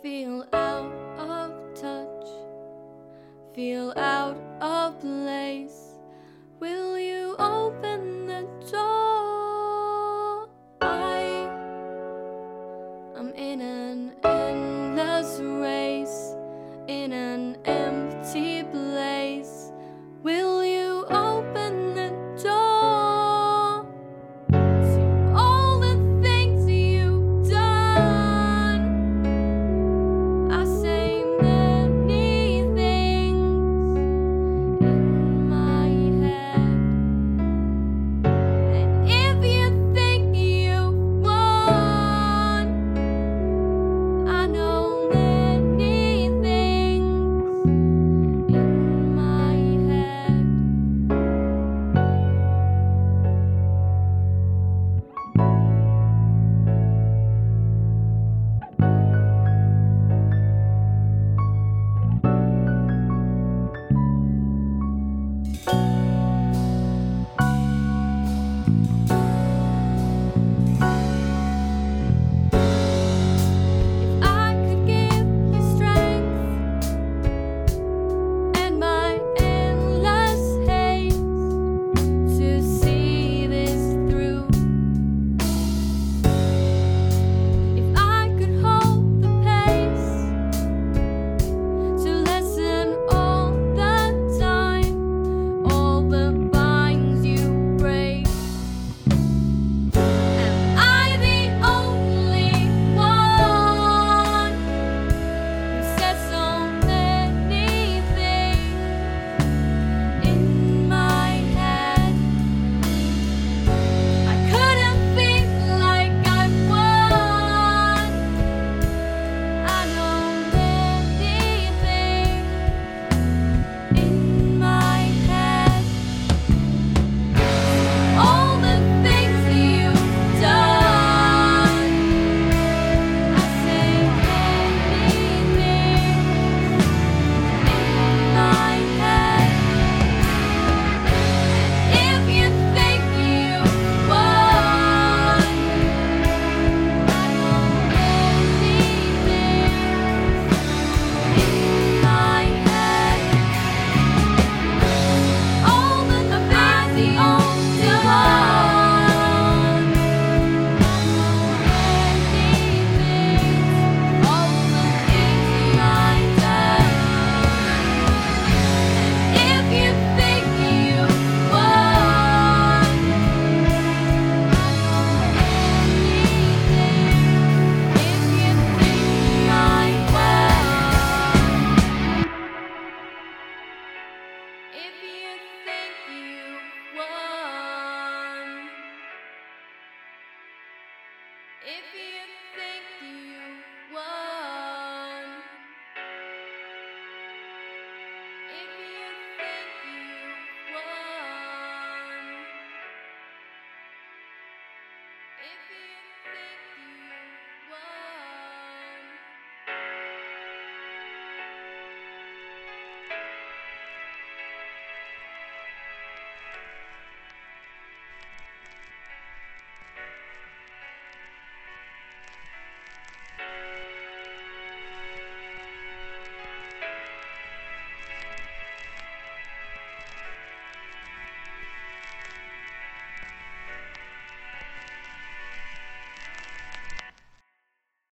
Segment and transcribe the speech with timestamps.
[0.00, 2.28] Feel out of touch,
[3.52, 5.96] feel out of place.
[6.60, 10.48] Will you open the door?
[10.80, 11.50] I
[13.16, 14.12] am in an